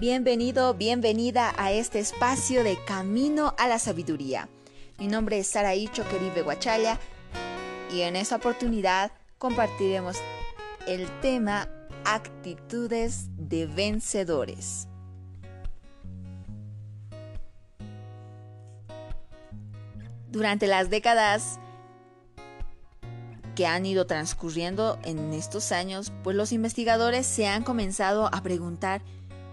Bienvenido, 0.00 0.74
bienvenida 0.74 1.54
a 1.56 1.70
este 1.70 2.00
espacio 2.00 2.64
de 2.64 2.76
Camino 2.84 3.54
a 3.56 3.68
la 3.68 3.78
Sabiduría. 3.78 4.48
Mi 4.98 5.06
nombre 5.06 5.38
es 5.38 5.46
Saraí 5.46 5.86
Choqueribe 5.86 6.42
Guachaya 6.42 6.98
y 7.92 8.00
en 8.00 8.16
esta 8.16 8.34
oportunidad 8.34 9.12
compartiremos 9.38 10.16
el 10.88 11.06
tema 11.20 11.68
Actitudes 12.04 13.28
de 13.36 13.66
Vencedores. 13.66 14.88
Durante 20.32 20.66
las 20.66 20.90
décadas 20.90 21.60
que 23.54 23.68
han 23.68 23.86
ido 23.86 24.08
transcurriendo 24.08 24.98
en 25.04 25.32
estos 25.32 25.70
años, 25.70 26.12
pues 26.24 26.36
los 26.36 26.50
investigadores 26.50 27.28
se 27.28 27.46
han 27.46 27.62
comenzado 27.62 28.26
a 28.34 28.42
preguntar 28.42 29.02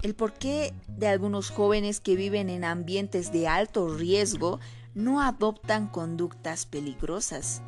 el 0.02 0.16
porqué 0.16 0.74
de 0.88 1.08
algunos 1.08 1.50
jóvenes 1.50 2.00
que 2.00 2.16
viven 2.16 2.50
en 2.50 2.64
ambientes 2.64 3.32
de 3.32 3.48
alto 3.48 3.96
riesgo 3.96 4.60
no 4.96 5.22
adoptan 5.22 5.88
conductas 5.88 6.66
peligrosas. 6.66 7.62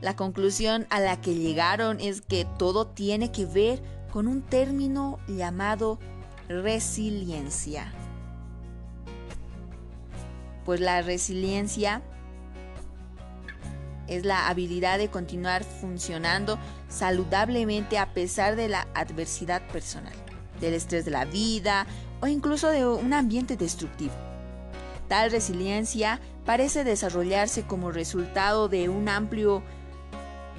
La 0.00 0.16
conclusión 0.16 0.86
a 0.90 1.00
la 1.00 1.20
que 1.20 1.34
llegaron 1.34 2.00
es 2.00 2.20
que 2.22 2.46
todo 2.58 2.86
tiene 2.86 3.32
que 3.32 3.44
ver 3.44 3.82
con 4.12 4.28
un 4.28 4.42
término 4.42 5.18
llamado 5.28 5.98
resiliencia. 6.48 7.92
Pues 10.64 10.80
la 10.80 11.02
resiliencia 11.02 12.02
es 14.06 14.24
la 14.24 14.48
habilidad 14.48 14.98
de 14.98 15.08
continuar 15.08 15.64
funcionando 15.64 16.58
saludablemente 16.88 17.98
a 17.98 18.12
pesar 18.12 18.56
de 18.56 18.68
la 18.68 18.88
adversidad 18.94 19.62
personal, 19.68 20.12
del 20.60 20.74
estrés 20.74 21.04
de 21.04 21.10
la 21.10 21.24
vida 21.24 21.86
o 22.20 22.26
incluso 22.26 22.68
de 22.68 22.86
un 22.86 23.12
ambiente 23.12 23.56
destructivo. 23.56 24.14
Tal 25.08 25.30
resiliencia 25.30 26.20
parece 26.44 26.84
desarrollarse 26.84 27.62
como 27.62 27.90
resultado 27.90 28.68
de 28.68 28.88
una 28.88 29.16
amplia 29.16 29.62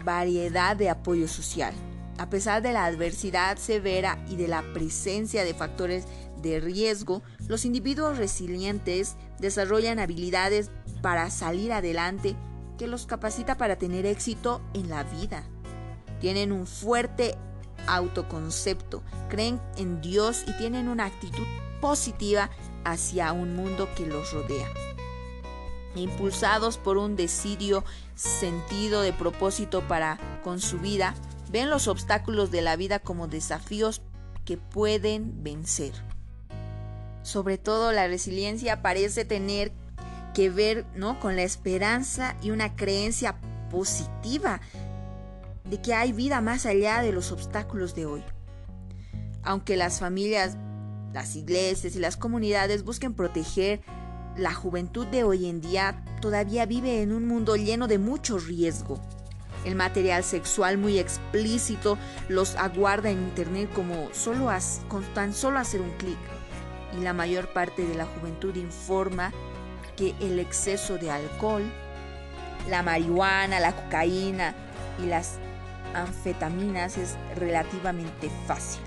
variedad 0.03 0.75
de 0.75 0.89
apoyo 0.89 1.27
social. 1.27 1.73
A 2.17 2.29
pesar 2.29 2.61
de 2.61 2.73
la 2.73 2.85
adversidad 2.85 3.57
severa 3.57 4.23
y 4.29 4.35
de 4.35 4.47
la 4.47 4.61
presencia 4.73 5.43
de 5.43 5.53
factores 5.53 6.05
de 6.41 6.59
riesgo, 6.59 7.23
los 7.47 7.65
individuos 7.65 8.17
resilientes 8.17 9.15
desarrollan 9.39 9.99
habilidades 9.99 10.69
para 11.01 11.29
salir 11.29 11.71
adelante 11.71 12.35
que 12.77 12.87
los 12.87 13.05
capacita 13.05 13.57
para 13.57 13.77
tener 13.77 14.05
éxito 14.05 14.61
en 14.73 14.89
la 14.89 15.03
vida. 15.03 15.43
Tienen 16.19 16.51
un 16.51 16.67
fuerte 16.67 17.35
autoconcepto, 17.87 19.03
creen 19.29 19.61
en 19.77 20.01
Dios 20.01 20.43
y 20.47 20.57
tienen 20.57 20.87
una 20.87 21.05
actitud 21.05 21.45
positiva 21.79 22.49
hacia 22.83 23.31
un 23.33 23.55
mundo 23.55 23.89
que 23.95 24.05
los 24.05 24.31
rodea. 24.33 24.67
Impulsados 25.95 26.77
por 26.77 26.97
un 26.97 27.15
decidio 27.15 27.83
sentido 28.15 29.01
de 29.01 29.13
propósito 29.13 29.81
para 29.87 30.17
con 30.43 30.61
su 30.61 30.79
vida, 30.79 31.15
ven 31.51 31.69
los 31.69 31.87
obstáculos 31.87 32.49
de 32.51 32.61
la 32.61 32.75
vida 32.75 32.99
como 32.99 33.27
desafíos 33.27 34.01
que 34.45 34.57
pueden 34.57 35.43
vencer. 35.43 35.93
Sobre 37.23 37.57
todo 37.57 37.91
la 37.91 38.07
resiliencia 38.07 38.81
parece 38.81 39.25
tener 39.25 39.71
que 40.33 40.49
ver 40.49 40.85
¿no? 40.95 41.19
con 41.19 41.35
la 41.35 41.43
esperanza 41.43 42.35
y 42.41 42.51
una 42.51 42.75
creencia 42.75 43.37
positiva 43.69 44.61
de 45.71 45.81
que 45.81 45.93
hay 45.93 46.11
vida 46.11 46.41
más 46.41 46.65
allá 46.65 47.01
de 47.01 47.13
los 47.13 47.31
obstáculos 47.31 47.95
de 47.95 48.05
hoy. 48.05 48.21
Aunque 49.41 49.77
las 49.77 50.01
familias, 50.01 50.57
las 51.13 51.37
iglesias 51.37 51.95
y 51.95 51.99
las 51.99 52.17
comunidades 52.17 52.83
busquen 52.83 53.13
proteger 53.13 53.81
la 54.35 54.53
juventud 54.53 55.07
de 55.07 55.23
hoy 55.23 55.47
en 55.47 55.61
día, 55.61 56.03
todavía 56.21 56.65
vive 56.65 57.01
en 57.01 57.13
un 57.13 57.25
mundo 57.25 57.55
lleno 57.55 57.87
de 57.87 57.99
mucho 57.99 58.37
riesgo. 58.37 58.99
El 59.63 59.75
material 59.75 60.25
sexual 60.25 60.77
muy 60.77 60.99
explícito 60.99 61.97
los 62.27 62.57
aguarda 62.57 63.09
en 63.09 63.19
internet 63.19 63.69
como 63.73 64.09
solo 64.11 64.49
con 64.89 65.05
tan 65.13 65.33
solo 65.33 65.57
hacer 65.57 65.79
un 65.79 65.91
clic. 65.91 66.17
Y 66.99 67.01
la 67.01 67.13
mayor 67.13 67.53
parte 67.53 67.87
de 67.87 67.95
la 67.95 68.05
juventud 68.05 68.53
informa 68.57 69.31
que 69.95 70.15
el 70.19 70.37
exceso 70.37 70.97
de 70.97 71.11
alcohol, 71.11 71.63
la 72.69 72.83
marihuana, 72.83 73.61
la 73.61 73.73
cocaína 73.73 74.53
y 75.01 75.05
las 75.05 75.39
anfetaminas 75.93 76.97
es 76.97 77.15
relativamente 77.35 78.29
fácil, 78.47 78.81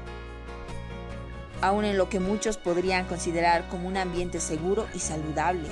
aun 1.60 1.84
en 1.84 1.98
lo 1.98 2.08
que 2.08 2.20
muchos 2.20 2.56
podrían 2.56 3.06
considerar 3.06 3.68
como 3.68 3.88
un 3.88 3.96
ambiente 3.96 4.40
seguro 4.40 4.86
y 4.94 4.98
saludable. 4.98 5.68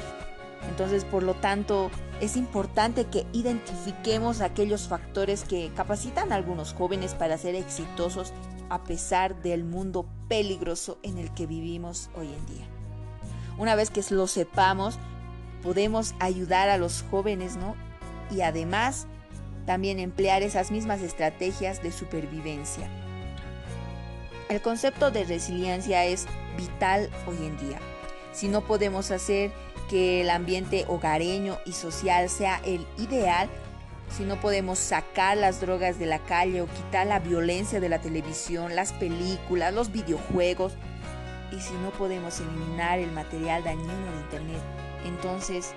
Entonces, 0.68 1.04
por 1.04 1.22
lo 1.22 1.34
tanto, 1.34 1.90
es 2.20 2.36
importante 2.36 3.06
que 3.06 3.26
identifiquemos 3.32 4.40
aquellos 4.40 4.86
factores 4.86 5.44
que 5.44 5.72
capacitan 5.74 6.32
a 6.32 6.36
algunos 6.36 6.72
jóvenes 6.72 7.14
para 7.14 7.36
ser 7.36 7.56
exitosos 7.56 8.32
a 8.70 8.84
pesar 8.84 9.42
del 9.42 9.64
mundo 9.64 10.06
peligroso 10.28 10.98
en 11.02 11.18
el 11.18 11.34
que 11.34 11.46
vivimos 11.46 12.10
hoy 12.14 12.28
en 12.28 12.46
día. 12.46 12.66
Una 13.58 13.74
vez 13.74 13.90
que 13.90 14.02
lo 14.10 14.26
sepamos, 14.26 14.98
podemos 15.62 16.14
ayudar 16.20 16.68
a 16.68 16.78
los 16.78 17.04
jóvenes, 17.10 17.56
¿no? 17.56 17.74
Y 18.30 18.40
además 18.40 19.06
también 19.66 19.98
emplear 19.98 20.42
esas 20.42 20.70
mismas 20.70 21.00
estrategias 21.00 21.82
de 21.82 21.92
supervivencia. 21.92 22.88
El 24.48 24.60
concepto 24.60 25.10
de 25.10 25.24
resiliencia 25.24 26.04
es 26.04 26.26
vital 26.56 27.10
hoy 27.26 27.46
en 27.46 27.56
día. 27.58 27.78
Si 28.32 28.48
no 28.48 28.62
podemos 28.62 29.10
hacer 29.10 29.50
que 29.88 30.22
el 30.22 30.30
ambiente 30.30 30.84
hogareño 30.88 31.58
y 31.64 31.72
social 31.72 32.28
sea 32.28 32.60
el 32.64 32.86
ideal, 32.98 33.48
si 34.16 34.24
no 34.24 34.40
podemos 34.40 34.78
sacar 34.78 35.38
las 35.38 35.60
drogas 35.60 35.98
de 35.98 36.06
la 36.06 36.18
calle 36.18 36.60
o 36.60 36.66
quitar 36.66 37.06
la 37.06 37.18
violencia 37.18 37.80
de 37.80 37.88
la 37.88 38.00
televisión, 38.00 38.76
las 38.76 38.92
películas, 38.92 39.72
los 39.72 39.90
videojuegos, 39.90 40.74
y 41.50 41.60
si 41.60 41.72
no 41.74 41.90
podemos 41.90 42.40
eliminar 42.40 42.98
el 42.98 43.10
material 43.12 43.64
dañino 43.64 43.92
de 43.92 44.20
Internet, 44.20 44.62
entonces, 45.06 45.72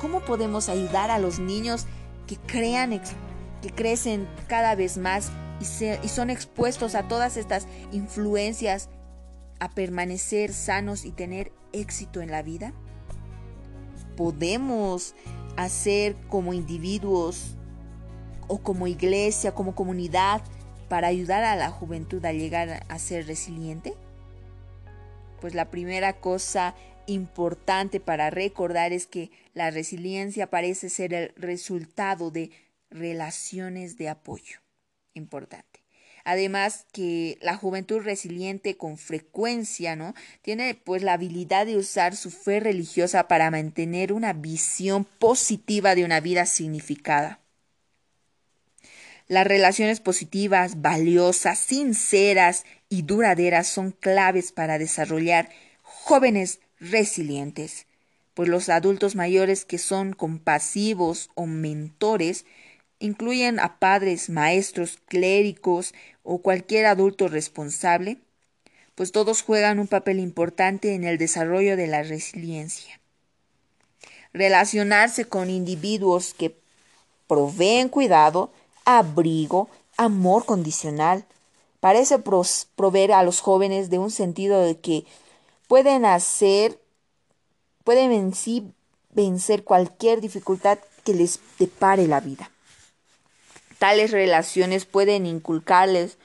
¿cómo 0.00 0.20
podemos 0.20 0.68
ayudar 0.68 1.10
a 1.10 1.18
los 1.18 1.38
niños 1.38 1.86
que 2.26 2.36
crean, 2.36 2.92
que 3.62 3.70
crecen 3.70 4.28
cada 4.46 4.74
vez 4.74 4.98
más 4.98 5.30
y, 5.60 6.08
son 6.08 6.30
expuestos 6.30 6.94
a 6.94 7.08
todas 7.08 7.36
estas 7.36 7.66
influencias 7.92 8.88
a 9.60 9.68
permanecer 9.70 10.52
sanos 10.52 11.04
y 11.04 11.10
tener 11.10 11.52
éxito 11.72 12.20
en 12.20 12.30
la 12.30 12.42
vida? 12.42 12.72
¿Podemos 14.16 15.14
hacer 15.56 16.16
como 16.28 16.54
individuos 16.54 17.56
o 18.46 18.58
como 18.58 18.86
iglesia, 18.86 19.54
como 19.54 19.74
comunidad, 19.74 20.42
para 20.88 21.08
ayudar 21.08 21.44
a 21.44 21.56
la 21.56 21.70
juventud 21.70 22.24
a 22.24 22.32
llegar 22.32 22.84
a 22.88 22.98
ser 22.98 23.26
resiliente? 23.26 23.94
Pues 25.40 25.54
la 25.54 25.70
primera 25.70 26.14
cosa 26.14 26.74
importante 27.06 28.00
para 28.00 28.30
recordar 28.30 28.92
es 28.92 29.06
que 29.06 29.30
la 29.54 29.70
resiliencia 29.70 30.48
parece 30.48 30.88
ser 30.88 31.14
el 31.14 31.32
resultado 31.36 32.30
de 32.30 32.50
relaciones 32.90 33.96
de 33.96 34.08
apoyo. 34.08 34.60
Importante. 35.14 35.80
Además 36.24 36.86
que 36.92 37.38
la 37.40 37.56
juventud 37.56 38.00
resiliente 38.00 38.76
con 38.76 38.98
frecuencia, 38.98 39.96
¿no? 39.96 40.14
Tiene 40.42 40.74
pues 40.74 41.02
la 41.02 41.14
habilidad 41.14 41.64
de 41.64 41.76
usar 41.76 42.16
su 42.16 42.30
fe 42.30 42.60
religiosa 42.60 43.28
para 43.28 43.50
mantener 43.50 44.12
una 44.12 44.34
visión 44.34 45.04
positiva 45.04 45.94
de 45.94 46.04
una 46.04 46.20
vida 46.20 46.44
significada. 46.44 47.40
Las 49.26 49.46
relaciones 49.46 50.00
positivas, 50.00 50.80
valiosas, 50.80 51.58
sinceras 51.58 52.64
y 52.88 53.02
duraderas 53.02 53.66
son 53.66 53.92
claves 53.92 54.52
para 54.52 54.78
desarrollar 54.78 55.50
jóvenes 55.82 56.60
resilientes, 56.80 57.86
pues 58.34 58.48
los 58.48 58.68
adultos 58.68 59.16
mayores 59.16 59.64
que 59.64 59.78
son 59.78 60.12
compasivos 60.12 61.30
o 61.34 61.46
mentores 61.46 62.46
incluyen 63.00 63.60
a 63.60 63.78
padres, 63.78 64.28
maestros, 64.28 64.98
clérigos 65.06 65.94
o 66.22 66.38
cualquier 66.38 66.86
adulto 66.86 67.28
responsable, 67.28 68.18
pues 68.94 69.12
todos 69.12 69.42
juegan 69.42 69.78
un 69.78 69.86
papel 69.86 70.18
importante 70.18 70.94
en 70.94 71.04
el 71.04 71.18
desarrollo 71.18 71.76
de 71.76 71.86
la 71.86 72.02
resiliencia. 72.02 73.00
Relacionarse 74.32 75.24
con 75.24 75.50
individuos 75.50 76.34
que 76.34 76.56
proveen 77.26 77.88
cuidado, 77.88 78.52
abrigo, 78.84 79.68
amor 79.96 80.44
condicional, 80.44 81.24
parece 81.80 82.18
proveer 82.18 83.12
a 83.12 83.22
los 83.22 83.40
jóvenes 83.40 83.90
de 83.90 83.98
un 83.98 84.10
sentido 84.10 84.62
de 84.62 84.78
que 84.78 85.04
pueden 85.68 86.04
hacer, 86.04 86.80
pueden 87.84 88.12
en 88.12 88.34
sí 88.34 88.72
vencer 89.10 89.62
cualquier 89.62 90.20
dificultad 90.20 90.78
que 91.04 91.14
les 91.14 91.40
depare 91.58 92.08
la 92.08 92.20
vida. 92.20 92.50
Tales 93.78 94.10
relaciones 94.10 94.84
pueden 94.84 95.26
inculcarles 95.26 96.18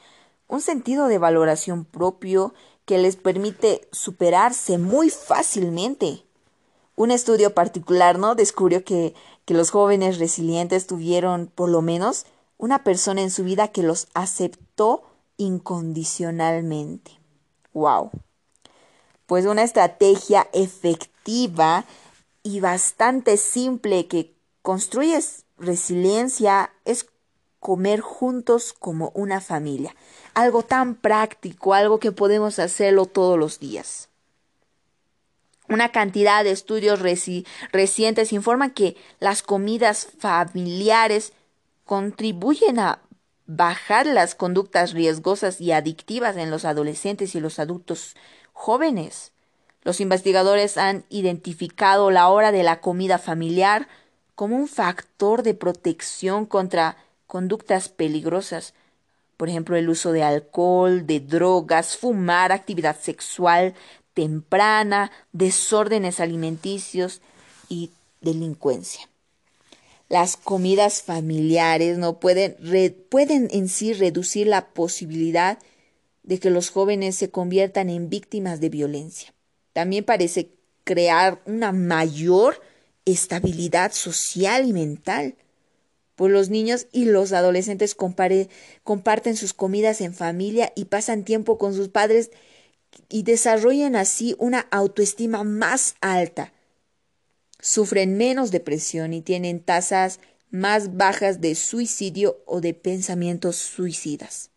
un 0.47 0.61
sentido 0.61 1.07
de 1.07 1.17
valoración 1.17 1.85
propio 1.85 2.53
que 2.85 2.97
les 2.97 3.15
permite 3.15 3.87
superarse 3.91 4.77
muy 4.77 5.09
fácilmente. 5.09 6.23
Un 6.95 7.11
estudio 7.11 7.53
particular, 7.53 8.19
¿no? 8.19 8.35
Descubrió 8.35 8.83
que, 8.83 9.15
que 9.45 9.53
los 9.53 9.71
jóvenes 9.71 10.19
resilientes 10.19 10.85
tuvieron 10.85 11.47
por 11.47 11.69
lo 11.69 11.81
menos 11.81 12.25
una 12.57 12.83
persona 12.83 13.21
en 13.21 13.31
su 13.31 13.43
vida 13.43 13.69
que 13.69 13.83
los 13.83 14.07
aceptó 14.13 15.03
incondicionalmente. 15.37 17.19
¡Wow! 17.73 18.11
Pues 19.25 19.45
una 19.45 19.63
estrategia 19.63 20.47
efectiva 20.53 21.85
y 22.43 22.59
bastante 22.59 23.37
simple 23.37 24.07
que 24.07 24.35
construye 24.61 25.19
resiliencia 25.57 26.71
es 26.85 27.05
comer 27.63 28.01
juntos 28.01 28.73
como 28.77 29.11
una 29.15 29.39
familia. 29.39 29.95
Algo 30.33 30.63
tan 30.63 30.95
práctico, 30.95 31.73
algo 31.73 31.97
que 31.97 32.11
podemos 32.11 32.59
hacerlo 32.59 33.05
todos 33.05 33.39
los 33.39 33.57
días. 33.59 34.09
Una 35.69 35.93
cantidad 35.93 36.43
de 36.43 36.51
estudios 36.51 36.99
recientes 36.99 38.33
informan 38.33 38.71
que 38.71 38.97
las 39.21 39.43
comidas 39.43 40.09
familiares 40.19 41.31
contribuyen 41.85 42.79
a 42.79 42.99
bajar 43.45 44.07
las 44.07 44.35
conductas 44.35 44.91
riesgosas 44.91 45.61
y 45.61 45.71
adictivas 45.71 46.35
en 46.35 46.51
los 46.51 46.65
adolescentes 46.65 47.33
y 47.33 47.39
los 47.39 47.59
adultos 47.59 48.17
jóvenes. 48.51 49.31
Los 49.83 50.01
investigadores 50.01 50.77
han 50.77 51.05
identificado 51.07 52.11
la 52.11 52.27
hora 52.27 52.51
de 52.51 52.63
la 52.63 52.81
comida 52.81 53.19
familiar 53.19 53.87
como 54.35 54.57
un 54.57 54.67
factor 54.67 55.43
de 55.43 55.53
protección 55.53 56.45
contra 56.45 56.97
conductas 57.27 57.89
peligrosas, 57.89 58.73
por 59.37 59.49
ejemplo, 59.49 59.75
el 59.75 59.89
uso 59.89 60.11
de 60.11 60.23
alcohol, 60.23 61.05
de 61.05 61.19
drogas, 61.19 61.97
fumar, 61.97 62.51
actividad 62.51 62.99
sexual 62.99 63.73
temprana, 64.13 65.11
desórdenes 65.31 66.19
alimenticios 66.19 67.21
y 67.67 67.91
delincuencia. 68.21 69.09
Las 70.09 70.37
comidas 70.37 71.01
familiares 71.01 71.97
no 71.97 72.19
pueden, 72.19 72.55
pueden 73.09 73.47
en 73.51 73.67
sí 73.67 73.93
reducir 73.93 74.47
la 74.47 74.67
posibilidad 74.67 75.57
de 76.21 76.39
que 76.39 76.49
los 76.49 76.69
jóvenes 76.69 77.15
se 77.15 77.31
conviertan 77.31 77.89
en 77.89 78.09
víctimas 78.09 78.59
de 78.59 78.69
violencia. 78.69 79.33
También 79.73 80.03
parece 80.03 80.51
crear 80.83 81.41
una 81.45 81.71
mayor 81.71 82.61
estabilidad 83.05 83.91
social 83.91 84.67
y 84.67 84.73
mental. 84.73 85.35
Pues 86.15 86.31
los 86.31 86.49
niños 86.49 86.87
y 86.91 87.05
los 87.05 87.33
adolescentes 87.33 87.95
comparten 87.95 89.37
sus 89.37 89.53
comidas 89.53 90.01
en 90.01 90.13
familia 90.13 90.71
y 90.75 90.85
pasan 90.85 91.23
tiempo 91.23 91.57
con 91.57 91.73
sus 91.73 91.89
padres 91.89 92.29
y 93.09 93.23
desarrollan 93.23 93.95
así 93.95 94.35
una 94.37 94.67
autoestima 94.71 95.43
más 95.43 95.95
alta. 96.01 96.53
Sufren 97.59 98.17
menos 98.17 98.51
depresión 98.51 99.13
y 99.13 99.21
tienen 99.21 99.59
tasas 99.59 100.19
más 100.51 100.97
bajas 100.97 101.41
de 101.41 101.55
suicidio 101.55 102.43
o 102.45 102.61
de 102.61 102.75
pensamientos 102.75 103.55
suicidas. 103.55 104.51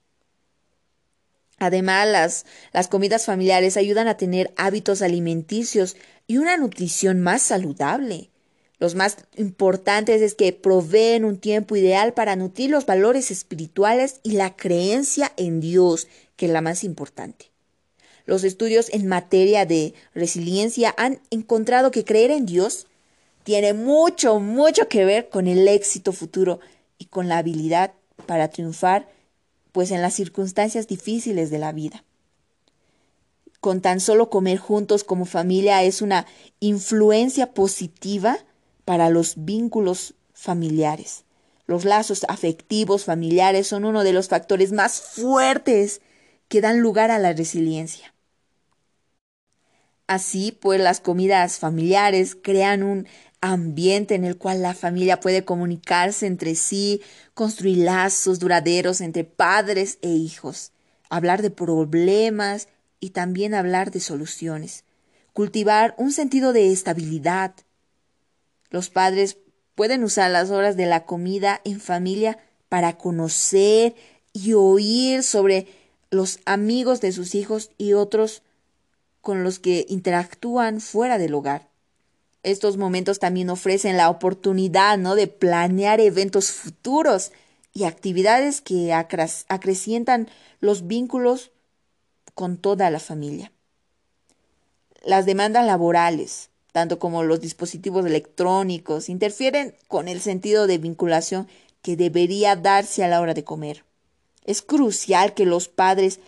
Además, 1.58 2.06
las, 2.06 2.46
las, 2.72 2.88
comidas 2.88 3.24
familiares 3.24 3.78
ayudan 3.78 4.08
a 4.08 4.18
tener 4.18 4.52
hábitos 4.58 5.00
alimenticios 5.00 5.96
y 6.26 6.36
una 6.36 6.58
nutrición 6.58 7.22
más 7.22 7.40
saludable. 7.40 8.30
Los 8.78 8.94
más 8.94 9.16
importantes 9.36 10.20
es 10.20 10.34
que 10.34 10.52
proveen 10.52 11.24
un 11.24 11.38
tiempo 11.38 11.76
ideal 11.76 12.12
para 12.12 12.36
nutrir 12.36 12.70
los 12.70 12.84
valores 12.84 13.30
espirituales 13.30 14.20
y 14.22 14.32
la 14.32 14.54
creencia 14.54 15.32
en 15.36 15.60
Dios, 15.60 16.08
que 16.36 16.46
es 16.46 16.52
la 16.52 16.60
más 16.60 16.84
importante. 16.84 17.50
Los 18.26 18.44
estudios 18.44 18.90
en 18.92 19.06
materia 19.06 19.64
de 19.64 19.94
resiliencia 20.14 20.94
han 20.98 21.20
encontrado 21.30 21.90
que 21.90 22.04
creer 22.04 22.30
en 22.30 22.44
Dios 22.44 22.86
tiene 23.44 23.72
mucho, 23.72 24.40
mucho 24.40 24.88
que 24.88 25.04
ver 25.04 25.28
con 25.28 25.46
el 25.46 25.66
éxito 25.68 26.12
futuro 26.12 26.60
y 26.98 27.06
con 27.06 27.28
la 27.28 27.38
habilidad 27.38 27.92
para 28.26 28.48
triunfar 28.48 29.08
pues 29.72 29.90
en 29.90 30.02
las 30.02 30.14
circunstancias 30.14 30.88
difíciles 30.88 31.50
de 31.50 31.58
la 31.58 31.72
vida. 31.72 32.02
Con 33.60 33.80
tan 33.80 34.00
solo 34.00 34.28
comer 34.28 34.58
juntos 34.58 35.04
como 35.04 35.24
familia 35.24 35.82
es 35.82 36.02
una 36.02 36.26
influencia 36.60 37.52
positiva 37.54 38.38
para 38.86 39.10
los 39.10 39.34
vínculos 39.44 40.14
familiares. 40.32 41.24
Los 41.66 41.84
lazos 41.84 42.24
afectivos 42.28 43.04
familiares 43.04 43.66
son 43.66 43.84
uno 43.84 44.04
de 44.04 44.14
los 44.14 44.28
factores 44.28 44.72
más 44.72 45.00
fuertes 45.00 46.00
que 46.48 46.62
dan 46.62 46.80
lugar 46.80 47.10
a 47.10 47.18
la 47.18 47.34
resiliencia. 47.34 48.14
Así 50.06 50.52
pues, 50.52 50.80
las 50.80 51.00
comidas 51.00 51.58
familiares 51.58 52.36
crean 52.40 52.84
un 52.84 53.08
ambiente 53.40 54.14
en 54.14 54.24
el 54.24 54.38
cual 54.38 54.62
la 54.62 54.72
familia 54.72 55.18
puede 55.18 55.44
comunicarse 55.44 56.26
entre 56.26 56.54
sí, 56.54 57.02
construir 57.34 57.78
lazos 57.78 58.38
duraderos 58.38 59.00
entre 59.00 59.24
padres 59.24 59.98
e 60.02 60.10
hijos, 60.10 60.70
hablar 61.10 61.42
de 61.42 61.50
problemas 61.50 62.68
y 63.00 63.10
también 63.10 63.52
hablar 63.52 63.90
de 63.90 63.98
soluciones, 63.98 64.84
cultivar 65.32 65.94
un 65.98 66.12
sentido 66.12 66.52
de 66.52 66.70
estabilidad. 66.72 67.54
Los 68.70 68.90
padres 68.90 69.38
pueden 69.74 70.04
usar 70.04 70.30
las 70.30 70.50
horas 70.50 70.76
de 70.76 70.86
la 70.86 71.04
comida 71.04 71.60
en 71.64 71.80
familia 71.80 72.38
para 72.68 72.96
conocer 72.98 73.94
y 74.32 74.54
oír 74.54 75.22
sobre 75.22 75.66
los 76.10 76.40
amigos 76.44 77.00
de 77.00 77.12
sus 77.12 77.34
hijos 77.34 77.70
y 77.78 77.92
otros 77.92 78.42
con 79.20 79.42
los 79.42 79.58
que 79.58 79.86
interactúan 79.88 80.80
fuera 80.80 81.18
del 81.18 81.34
hogar 81.34 81.68
estos 82.46 82.76
momentos 82.76 83.18
también 83.18 83.50
ofrecen 83.50 83.96
la 83.96 84.08
oportunidad, 84.08 84.98
¿no? 84.98 85.16
De 85.16 85.26
planear 85.26 85.98
eventos 85.98 86.52
futuros 86.52 87.32
y 87.74 87.82
actividades 87.84 88.60
que 88.60 88.92
acrecientan 88.92 90.28
los 90.60 90.86
vínculos 90.86 91.50
con 92.34 92.56
toda 92.56 92.88
la 92.90 93.00
familia. 93.00 93.50
Las 95.02 95.26
demandas 95.26 95.66
laborales, 95.66 96.50
tanto 96.76 96.98
como 96.98 97.22
los 97.22 97.40
dispositivos 97.40 98.04
electrónicos, 98.04 99.08
interfieren 99.08 99.74
con 99.88 100.08
el 100.08 100.20
sentido 100.20 100.66
de 100.66 100.76
vinculación 100.76 101.48
que 101.80 101.96
debería 101.96 102.54
darse 102.54 103.02
a 103.02 103.08
la 103.08 103.22
hora 103.22 103.32
de 103.32 103.44
comer. 103.44 103.84
Es 104.44 104.60
crucial 104.60 105.32
que 105.32 105.46
los 105.46 105.68
padres 105.68 106.20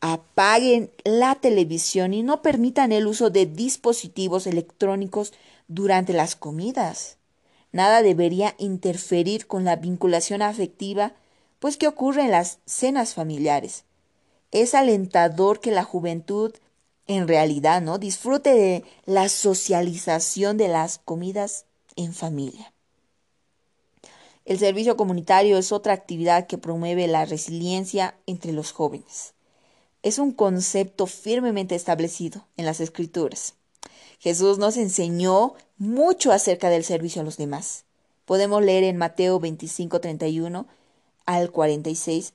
apaguen 0.00 0.90
la 1.04 1.36
televisión 1.36 2.12
y 2.12 2.22
no 2.22 2.42
permitan 2.42 2.92
el 2.92 3.06
uso 3.06 3.30
de 3.30 3.46
dispositivos 3.46 4.46
electrónicos 4.46 5.32
durante 5.68 6.12
las 6.12 6.36
comidas. 6.36 7.16
Nada 7.72 8.02
debería 8.02 8.54
interferir 8.58 9.46
con 9.46 9.64
la 9.64 9.76
vinculación 9.76 10.42
afectiva, 10.42 11.14
pues 11.60 11.78
que 11.78 11.88
ocurre 11.88 12.26
en 12.26 12.32
las 12.32 12.58
cenas 12.66 13.14
familiares. 13.14 13.84
Es 14.50 14.74
alentador 14.74 15.60
que 15.60 15.70
la 15.70 15.82
juventud 15.82 16.52
en 17.08 17.26
realidad 17.26 17.82
no 17.82 17.98
disfrute 17.98 18.54
de 18.54 18.84
la 19.04 19.28
socialización 19.28 20.56
de 20.56 20.68
las 20.68 20.98
comidas 20.98 21.64
en 21.96 22.14
familia. 22.14 22.72
El 24.44 24.60
servicio 24.60 24.96
comunitario 24.96 25.58
es 25.58 25.72
otra 25.72 25.92
actividad 25.92 26.46
que 26.46 26.56
promueve 26.56 27.08
la 27.08 27.24
resiliencia 27.24 28.14
entre 28.26 28.52
los 28.52 28.70
jóvenes 28.70 29.34
es 30.02 30.18
un 30.18 30.32
concepto 30.32 31.06
firmemente 31.06 31.74
establecido 31.74 32.46
en 32.56 32.66
las 32.66 32.80
escrituras. 32.80 33.54
Jesús 34.18 34.58
nos 34.58 34.76
enseñó 34.76 35.54
mucho 35.76 36.32
acerca 36.32 36.70
del 36.70 36.84
servicio 36.84 37.22
a 37.22 37.24
los 37.24 37.36
demás. 37.36 37.84
Podemos 38.24 38.62
leer 38.62 38.84
en 38.84 38.96
Mateo 38.96 39.40
25, 39.40 40.00
31 40.00 40.66
al 41.24 41.50
46, 41.50 42.32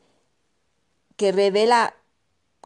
que 1.18 1.32
revela 1.32 1.96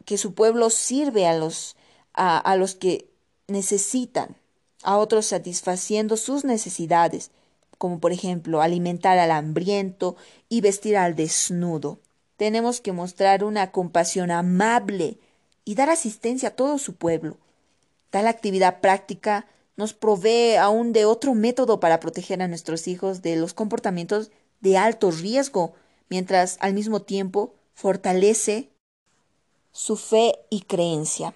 que 0.04 0.18
su 0.18 0.34
pueblo 0.34 0.70
sirve 0.70 1.26
a 1.26 1.36
los, 1.36 1.76
a, 2.18 2.56
los 2.56 2.74
que 2.74 3.08
necesitan, 3.46 4.36
a 4.82 4.98
otros 4.98 5.26
satisfaciendo 5.26 6.16
sus 6.16 6.44
necesidades, 6.44 7.30
como 7.78 8.00
por 8.00 8.12
ejemplo 8.12 8.60
alimentar 8.60 9.18
al 9.18 9.30
hambriento 9.30 10.16
y 10.48 10.60
vestir 10.60 10.96
al 10.96 11.14
desnudo 11.14 12.00
tenemos 12.38 12.80
que 12.80 12.92
mostrar 12.92 13.44
una 13.44 13.72
compasión 13.72 14.30
amable 14.30 15.18
y 15.64 15.74
dar 15.74 15.90
asistencia 15.90 16.50
a 16.50 16.54
todo 16.54 16.78
su 16.78 16.94
pueblo. 16.94 17.36
Tal 18.10 18.28
actividad 18.28 18.80
práctica 18.80 19.46
nos 19.76 19.92
provee 19.92 20.54
aún 20.54 20.92
de 20.92 21.04
otro 21.04 21.34
método 21.34 21.80
para 21.80 22.00
proteger 22.00 22.40
a 22.40 22.48
nuestros 22.48 22.86
hijos 22.86 23.22
de 23.22 23.36
los 23.36 23.54
comportamientos 23.54 24.30
de 24.60 24.78
alto 24.78 25.10
riesgo, 25.10 25.74
mientras 26.08 26.58
al 26.60 26.74
mismo 26.74 27.02
tiempo 27.02 27.54
fortalece 27.74 28.70
su 29.72 29.96
fe 29.96 30.38
y 30.48 30.62
creencia. 30.62 31.34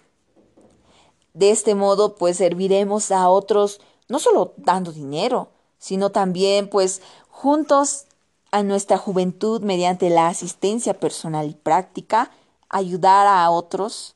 De 1.35 1.51
este 1.51 1.75
modo, 1.75 2.15
pues 2.15 2.37
serviremos 2.37 3.11
a 3.11 3.29
otros 3.29 3.81
no 4.09 4.19
solo 4.19 4.53
dando 4.57 4.93
dinero, 4.93 5.49
sino 5.79 6.11
también 6.11 6.69
pues 6.69 7.01
juntos 7.31 8.05
a 8.51 8.63
nuestra 8.63 8.99
juventud 8.99 9.63
mediante 9.63 10.11
la 10.11 10.29
asistencia 10.29 11.01
personal 11.01 11.49
y 11.49 11.55
práctica, 11.55 12.31
ayudar 12.69 13.27
a 13.27 13.51
otros 13.51 14.15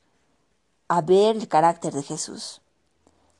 a 0.88 1.00
ver 1.00 1.36
el 1.36 1.48
carácter 1.48 1.94
de 1.94 2.02
Jesús. 2.02 2.60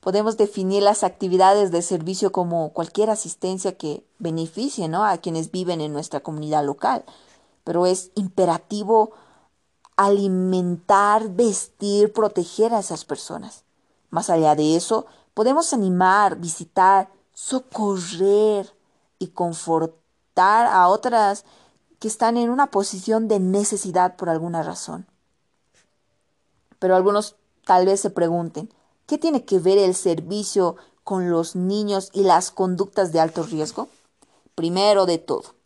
Podemos 0.01 0.37
definir 0.37 0.83
las 0.83 1.05
actividades 1.05 1.71
de 1.71 1.83
servicio 1.83 2.33
como 2.33 2.73
cualquier 2.73 3.11
asistencia 3.11 3.77
que 3.77 4.05
beneficie 4.19 4.89
¿no? 4.89 5.05
a 5.05 5.19
quienes 5.19 5.51
viven 5.51 5.81
en 5.81 5.93
nuestra 5.93 6.21
comunidad 6.21 6.65
local, 6.65 7.05
pero 7.65 7.85
es 7.85 8.11
imperativo 8.15 9.11
alimentar, 9.97 11.29
vestir, 11.29 12.13
proteger 12.13 12.73
a 12.73 12.81
esas 12.81 13.05
personas. 13.05 13.66
Más 14.17 14.31
allá 14.31 14.55
de 14.55 14.77
eso, 14.77 15.05
podemos 15.35 15.75
animar, 15.75 16.37
visitar, 16.37 17.11
socorrer 17.35 18.75
y 19.19 19.27
confortar 19.27 20.69
a 20.69 20.89
otras 20.89 21.45
que 21.99 22.09
están 22.09 22.39
en 22.39 22.49
una 22.49 22.71
posición 22.71 23.29
de 23.29 23.41
necesidad 23.41 24.17
por 24.17 24.31
alguna 24.31 24.63
razón. 24.63 25.07
Pero 26.79 26.97
algunos 26.97 27.37
tal 27.67 27.85
vez 27.85 28.01
se 28.01 28.09
pregunten, 28.09 28.73
¿qué 29.05 29.19
tiene 29.19 29.45
que 29.45 29.59
ver 29.59 29.77
el 29.77 29.95
servicio 29.95 30.77
con 31.05 31.29
los 31.29 31.55
niños 31.55 32.09
y 32.15 32.23
las 32.23 32.51
conductas 32.51 33.13
de 33.13 33.21
alto 33.21 33.43
riesgo? 33.43 33.89
Primero 34.55 35.05
de 35.05 35.19
todo, 35.19 35.57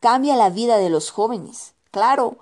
cambia 0.00 0.34
la 0.34 0.50
vida 0.50 0.76
de 0.78 0.90
los 0.90 1.12
jóvenes. 1.12 1.74
Claro, 1.92 2.38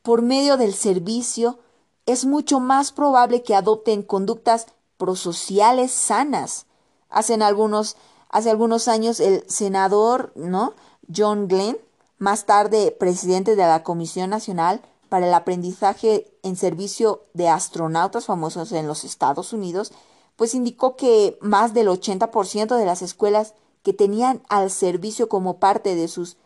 por 0.00 0.22
medio 0.22 0.56
del 0.56 0.72
servicio 0.72 1.58
es 2.06 2.24
mucho 2.24 2.60
más 2.60 2.92
probable 2.92 3.42
que 3.42 3.54
adopten 3.54 4.02
conductas 4.02 4.68
prosociales 5.02 5.90
sanas. 5.90 6.66
Hace 7.10 7.34
algunos, 7.34 7.96
hace 8.28 8.50
algunos 8.50 8.86
años 8.86 9.18
el 9.18 9.42
senador, 9.48 10.30
¿no? 10.36 10.74
John 11.12 11.48
Glenn, 11.48 11.76
más 12.18 12.46
tarde 12.46 12.92
presidente 12.92 13.56
de 13.56 13.66
la 13.66 13.82
Comisión 13.82 14.30
Nacional 14.30 14.80
para 15.08 15.26
el 15.26 15.34
Aprendizaje 15.34 16.32
en 16.44 16.54
Servicio 16.54 17.24
de 17.34 17.48
Astronautas 17.48 18.26
Famosos 18.26 18.70
en 18.70 18.86
los 18.86 19.02
Estados 19.02 19.52
Unidos, 19.52 19.90
pues 20.36 20.54
indicó 20.54 20.94
que 20.94 21.36
más 21.40 21.74
del 21.74 21.88
80% 21.88 22.76
de 22.76 22.86
las 22.86 23.02
escuelas 23.02 23.54
que 23.82 23.92
tenían 23.92 24.40
al 24.48 24.70
servicio 24.70 25.28
como 25.28 25.58
parte 25.58 25.96
de 25.96 26.06
sus 26.06 26.36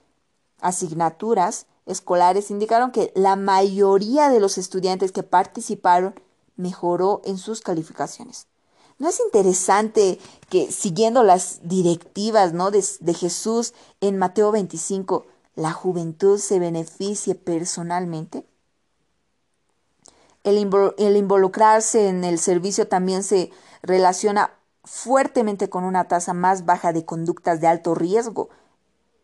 asignaturas 0.62 1.66
escolares 1.84 2.50
indicaron 2.50 2.90
que 2.90 3.12
la 3.14 3.36
mayoría 3.36 4.30
de 4.30 4.40
los 4.40 4.56
estudiantes 4.56 5.12
que 5.12 5.22
participaron 5.22 6.18
mejoró 6.56 7.22
en 7.25 7.38
sus 7.38 7.60
calificaciones. 7.60 8.46
¿No 8.98 9.08
es 9.08 9.20
interesante 9.20 10.18
que 10.48 10.72
siguiendo 10.72 11.22
las 11.22 11.60
directivas 11.62 12.52
¿no? 12.52 12.70
de, 12.70 12.82
Jesús 13.14 13.75
en 14.00 14.16
Mateo 14.16 14.52
25, 14.52 15.26
la 15.54 15.72
juventud 15.72 16.38
se 16.38 16.58
beneficie 16.58 17.34
personalmente? 17.34 18.46
El, 20.44 20.70
el 20.98 21.16
involucrarse 21.16 22.08
en 22.08 22.25
el 22.25 22.38
servicio 22.38 22.88
también 22.88 23.22
se 23.22 23.50
relaciona 23.82 24.52
fuertemente 24.84 25.68
con 25.68 25.84
una 25.84 26.08
tasa 26.08 26.32
más 26.32 26.64
baja 26.64 26.92
de 26.92 27.04
conductas 27.04 27.60
de 27.60 27.66
alto 27.66 27.94
riesgo, 27.94 28.48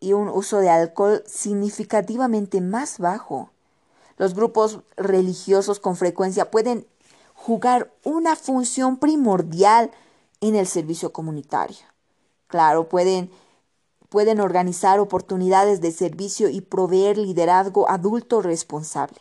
y 0.03 0.11
un 0.11 0.27
uso 0.27 0.57
de 0.57 0.69
alcohol 0.69 1.23
significativamente 1.25 2.59
más 2.59 2.99
bajo. 2.99 3.51
Los 4.17 4.35
grupos 4.35 4.81
religiosos 4.97 5.79
con 5.79 5.95
frecuencia 5.95 6.51
pueden 6.51 6.85
jugar 7.45 7.91
una 8.05 8.37
función 8.37 8.95
primordial 8.95 9.91
en 10.39 10.55
el 10.55 10.65
servicio 10.65 11.11
comunitario. 11.11 11.85
Claro, 12.47 12.87
pueden, 12.87 13.31
pueden 14.07 14.39
organizar 14.39 15.01
oportunidades 15.01 15.81
de 15.81 15.91
servicio 15.91 16.47
y 16.47 16.61
proveer 16.61 17.17
liderazgo 17.17 17.89
adulto 17.89 18.41
responsable. 18.41 19.19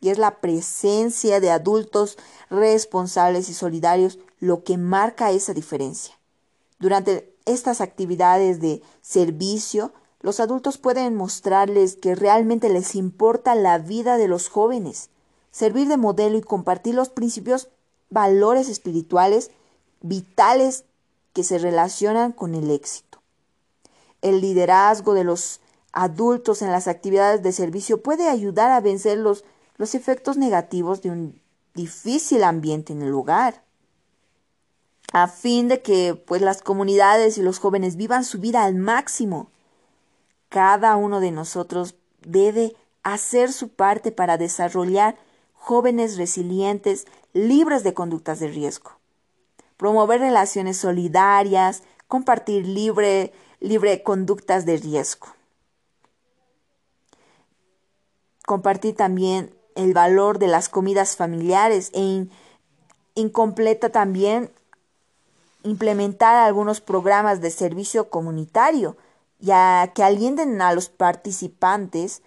Y 0.00 0.10
es 0.10 0.18
la 0.18 0.40
presencia 0.40 1.40
de 1.40 1.50
adultos 1.50 2.16
responsables 2.48 3.48
y 3.48 3.54
solidarios 3.54 4.20
lo 4.38 4.62
que 4.62 4.78
marca 4.78 5.32
esa 5.32 5.52
diferencia. 5.52 6.14
Durante 6.78 7.34
estas 7.44 7.80
actividades 7.80 8.60
de 8.60 8.82
servicio, 9.02 9.92
los 10.20 10.38
adultos 10.38 10.78
pueden 10.78 11.16
mostrarles 11.16 11.96
que 11.96 12.14
realmente 12.14 12.68
les 12.68 12.94
importa 12.94 13.56
la 13.56 13.78
vida 13.78 14.16
de 14.16 14.28
los 14.28 14.48
jóvenes, 14.48 15.10
servir 15.54 15.86
de 15.86 15.96
modelo 15.96 16.36
y 16.36 16.42
compartir 16.42 16.96
los 16.96 17.10
principios, 17.10 17.68
valores 18.10 18.68
espirituales 18.68 19.52
vitales 20.00 20.84
que 21.32 21.44
se 21.44 21.58
relacionan 21.58 22.32
con 22.32 22.56
el 22.56 22.72
éxito. 22.72 23.22
El 24.20 24.40
liderazgo 24.40 25.14
de 25.14 25.22
los 25.22 25.60
adultos 25.92 26.60
en 26.60 26.72
las 26.72 26.88
actividades 26.88 27.44
de 27.44 27.52
servicio 27.52 28.02
puede 28.02 28.28
ayudar 28.28 28.72
a 28.72 28.80
vencer 28.80 29.16
los, 29.16 29.44
los 29.76 29.94
efectos 29.94 30.36
negativos 30.36 31.02
de 31.02 31.10
un 31.10 31.40
difícil 31.72 32.42
ambiente 32.42 32.92
en 32.92 33.02
el 33.02 33.14
hogar 33.14 33.62
a 35.12 35.28
fin 35.28 35.68
de 35.68 35.82
que 35.82 36.14
pues 36.14 36.42
las 36.42 36.62
comunidades 36.62 37.38
y 37.38 37.42
los 37.42 37.60
jóvenes 37.60 37.94
vivan 37.96 38.24
su 38.24 38.40
vida 38.40 38.64
al 38.64 38.74
máximo 38.74 39.50
cada 40.48 40.96
uno 40.96 41.20
de 41.20 41.30
nosotros 41.30 41.94
debe 42.22 42.74
hacer 43.04 43.52
su 43.52 43.68
parte 43.68 44.10
para 44.10 44.36
desarrollar 44.36 45.16
jóvenes 45.64 46.18
resilientes, 46.18 47.06
libres 47.32 47.82
de 47.84 47.94
conductas 47.94 48.38
de 48.38 48.48
riesgo. 48.48 48.90
Promover 49.78 50.20
relaciones 50.20 50.76
solidarias, 50.76 51.82
compartir 52.06 52.68
libre, 52.68 53.32
libre 53.60 54.02
conductas 54.02 54.66
de 54.66 54.76
riesgo. 54.76 55.28
Compartir 58.44 58.94
también 58.94 59.54
el 59.74 59.94
valor 59.94 60.38
de 60.38 60.48
las 60.48 60.68
comidas 60.68 61.16
familiares 61.16 61.90
e 61.94 62.28
incompleta 63.14 63.88
también 63.88 64.50
implementar 65.62 66.36
algunos 66.36 66.82
programas 66.82 67.40
de 67.40 67.50
servicio 67.50 68.10
comunitario 68.10 68.98
ya 69.38 69.92
que 69.94 70.02
alienten 70.02 70.60
a 70.60 70.74
los 70.74 70.90
participantes, 70.90 72.20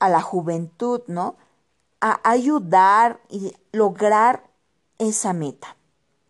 a 0.00 0.10
la 0.10 0.20
juventud, 0.20 1.00
¿no? 1.06 1.36
A 2.00 2.20
ayudar 2.28 3.20
y 3.28 3.54
lograr 3.72 4.50
esa 4.98 5.32
meta. 5.32 5.76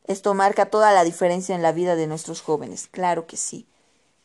Esto 0.04 0.34
marca 0.34 0.70
toda 0.70 0.92
la 0.92 1.04
diferencia 1.04 1.54
en 1.54 1.62
la 1.62 1.72
vida 1.72 1.96
de 1.96 2.06
nuestros 2.06 2.40
jóvenes, 2.40 2.88
claro 2.88 3.26
que 3.26 3.36
sí. 3.36 3.66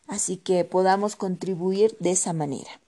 Así 0.08 0.38
que 0.38 0.66
podamos 0.66 1.16
contribuir 1.16 1.96
de 2.00 2.12
esa 2.12 2.34
manera. 2.34 2.82